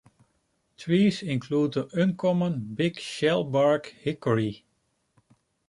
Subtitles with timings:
[0.77, 4.65] Trees include the uncommon Big Shellbark Hickory.